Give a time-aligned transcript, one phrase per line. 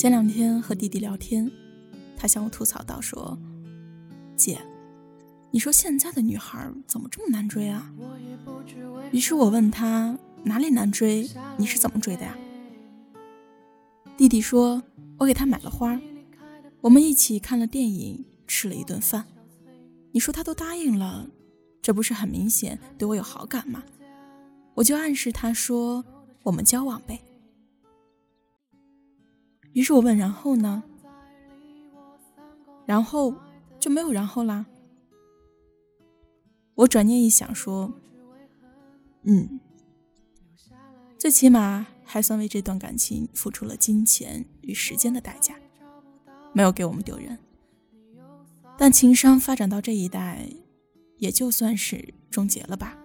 [0.00, 1.52] 前两天和弟弟聊天，
[2.16, 3.38] 他向我吐槽道：“说
[4.34, 4.58] 姐，
[5.50, 7.92] 你说现在的女孩怎么这么难追啊？”
[9.12, 11.28] 于是我问他哪里难追，
[11.58, 12.34] 你是怎么追的呀？
[14.16, 14.82] 弟弟说
[15.20, 16.00] ：“我给他买了花，
[16.80, 19.26] 我们一起看了电影，吃了一顿饭。
[20.12, 21.28] 你说他都答应了，
[21.82, 23.84] 这不是很明显对我有好感吗？”
[24.76, 26.02] 我就暗示他说
[26.44, 27.20] ：“我们交往呗。”
[29.72, 30.82] 于是我问：“然后呢？”
[32.86, 33.34] 然后
[33.78, 34.66] 就没有然后啦。
[36.74, 37.92] 我转念一想说
[39.22, 39.60] ：“嗯，
[41.18, 45.54] 最起码还算为这段感情付出了金钱与时间的代价，
[46.52, 47.38] 没有给我们丢人。
[48.76, 50.48] 但情商发展到这一代，
[51.18, 52.96] 也就算是终结了吧。”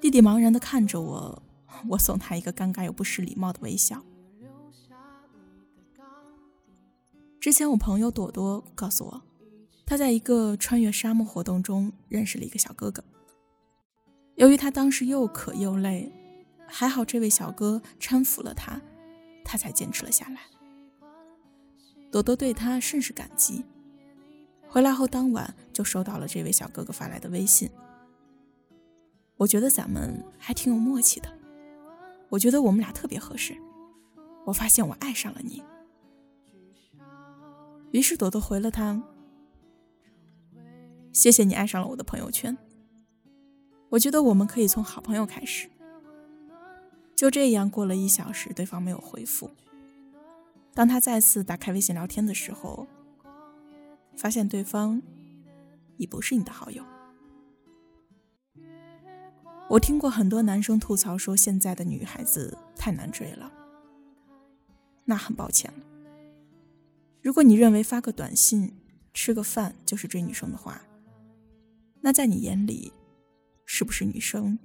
[0.00, 1.42] 弟弟茫然的看着我，
[1.90, 4.02] 我送他一个尴尬又不失礼貌的微笑。
[7.40, 9.22] 之前我朋友朵朵告诉我，
[9.86, 13.02] 他在一个穿越沙漠活动中认识了一个小哥哥。
[14.34, 16.12] 由于他当时又渴又累，
[16.66, 18.78] 还好这位小哥搀扶了他，
[19.42, 20.40] 他才坚持了下来。
[22.12, 23.64] 朵朵对他甚是感激。
[24.68, 27.70] 回来后当晚就收到了这位小哥哥发来的微信。
[29.38, 31.32] 我觉得咱们还挺有默契的，
[32.28, 33.56] 我觉得我们俩特别合适。
[34.44, 35.62] 我发现我爱上了你。
[37.92, 39.02] 于是朵朵回了他
[41.12, 42.56] ：“谢谢你爱上了我的朋友圈。
[43.88, 45.68] 我觉得我们可以从好朋友开始。”
[47.16, 49.50] 就这样过了一小时，对方没有回复。
[50.72, 52.86] 当他再次打开微信聊天的时候，
[54.16, 55.02] 发现对方
[55.98, 56.82] 已不是你的好友。
[59.68, 63.52] 我听过很多男生吐槽说现在的女孩子太难追了，
[65.04, 65.84] 那很抱歉了。
[67.22, 68.72] 如果你认为发个短信、
[69.12, 70.80] 吃个饭就是追女生的话，
[72.00, 72.92] 那在你眼里，
[73.66, 74.58] 是不是女生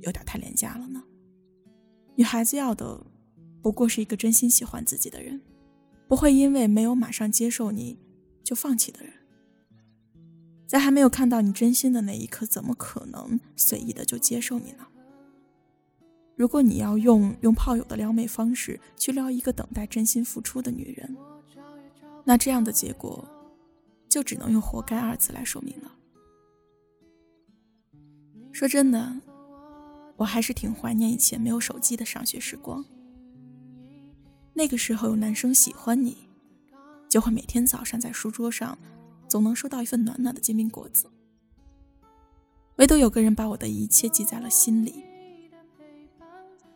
[0.00, 1.02] 有点太廉价了呢？
[2.16, 3.06] 女孩子要的
[3.62, 5.40] 不过是一个真心喜欢自己的人，
[6.06, 7.98] 不会因为没有马上接受你
[8.44, 9.14] 就放弃的人。
[10.66, 14.86] 在还没有看到你真心的那一刻，怎么可能随意的就接受你呢？
[16.36, 21.16] 如果你要用用炮友的撩妹方式去撩一个等待真心付出的女人，
[22.24, 23.26] 那这样的结果，
[24.08, 25.92] 就只能用“活该”二字来说明了。
[28.52, 29.20] 说真的，
[30.16, 32.84] 我还是挺怀念以前没有手机的上学时光。
[34.54, 36.28] 那个时候有男生喜欢你，
[37.08, 38.78] 就会每天早上在书桌上。
[39.28, 41.06] 总能收到一份暖暖的煎饼果子。
[42.76, 45.02] 唯独有个人把我的一切记在了心里。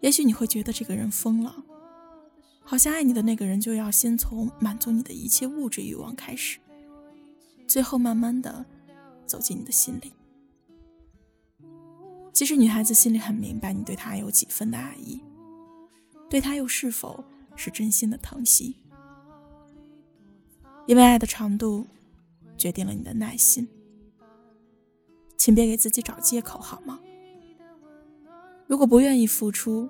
[0.00, 1.64] 也许你会觉得这个人疯了，
[2.64, 6.58] 好像爱你的那个人就要先从满足你的一切物质欲望开始，
[7.66, 8.64] 最后慢慢的
[9.26, 10.12] 走进你的心里。
[12.32, 15.20] 其实女孩子心里很明白你对她有几分的爱意，
[16.30, 17.24] 对她又是否
[17.56, 18.76] 是真心的疼惜，
[20.86, 21.86] 因为爱的长度。
[22.58, 23.66] 决定了你的耐心，
[25.36, 27.00] 请别给自己找借口好吗？
[28.68, 29.88] 如果不愿意付出，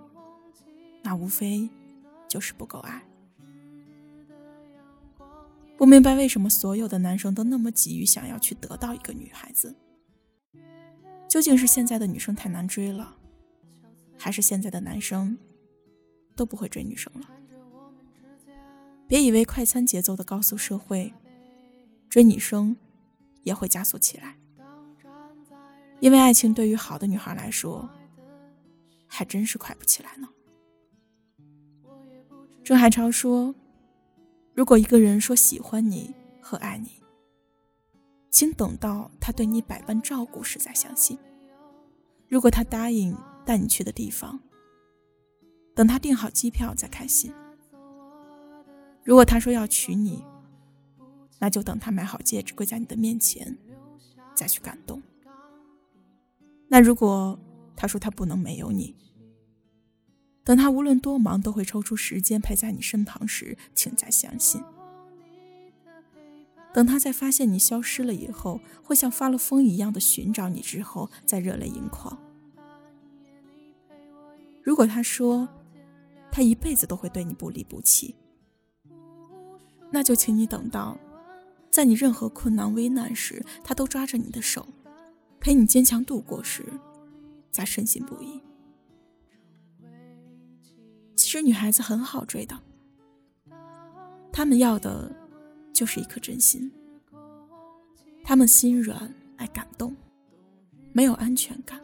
[1.03, 1.69] 那无非
[2.33, 3.07] 就是不够爱。
[5.77, 9.77] 不明白为什么所有的男生都那么急于想要去得到一个女孩子？
[11.29, 13.19] 究竟是现在的女生太难追了，
[14.17, 15.37] 还是现在的男生
[16.35, 17.29] 都不会追女生了？
[19.07, 21.13] 别以为快餐节奏的高速社会。
[22.09, 22.75] 追女生
[23.43, 24.39] 也会加速起来，
[26.01, 27.91] 因为爱情对于好的女孩来说，
[29.07, 30.29] 还真是快不起来呢。
[32.65, 33.55] 郑海潮说
[34.55, 36.91] ：“如果一个人说喜欢你和爱你，
[38.31, 41.17] 请等到他对你百般照顾时再相信；
[42.29, 44.41] 如果他答应带你去的地方，
[45.75, 47.33] 等他订好机票再开心；
[49.05, 50.25] 如果他说要娶你。”
[51.41, 53.59] 那就等他买好戒指跪在你的面前，
[54.33, 55.03] 再去感动。
[56.69, 57.37] 那如果
[57.75, 58.95] 他说他不能没有你，
[60.45, 64.63] 等他无论多忙都会抽出时间陪在你身旁时，请再相信。
[66.75, 72.19] 等他在发现你消失了以后，会像发了疯一样的寻找你之后，再热泪盈眶。
[74.63, 75.49] 如果他说
[76.31, 78.17] 他一辈子都会对你不离不弃，
[79.91, 80.99] 那就请你等到。
[81.71, 84.69] 在你任何困难危难时，他都抓着你的手，
[85.41, 86.65] 陪你坚强度过时，
[87.51, 88.43] 再深信不疑。
[91.33, 92.55] 其实女孩子很好追的，
[94.31, 95.11] 他们要的
[95.73, 96.71] 就是一颗真心。
[98.23, 99.97] 他们心软爱感动，
[100.93, 101.81] 没有安全感。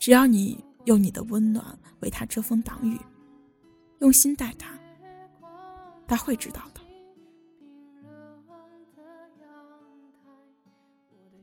[0.00, 2.98] 只要你用你的温暖为他遮风挡雨，
[4.00, 4.76] 用心待他，
[6.08, 6.80] 他会知道的。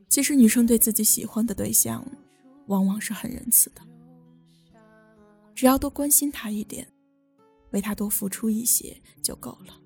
[0.09, 2.05] 其实，女生对自己喜欢的对象，
[2.65, 3.81] 往往是很仁慈的。
[5.59, 6.87] 只要多关心他一点，
[7.71, 9.77] 为他多付出一些就够了。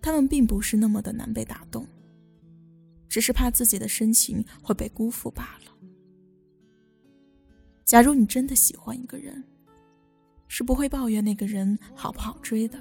[0.00, 1.86] 他们并不是那么的难被打动，
[3.10, 5.72] 只是怕自己的深情会被辜负罢了。
[7.84, 9.44] 假如你真的喜欢一个人，
[10.48, 12.80] 是不会抱怨那个人好不好追的，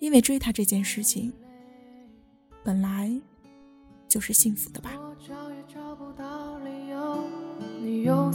[0.00, 1.32] 因为追他这件事情，
[2.64, 3.08] 本来
[4.08, 4.90] 就是幸福的吧。
[7.82, 8.30] 你又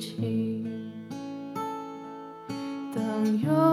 [0.00, 0.64] 起，
[2.94, 3.69] 等有。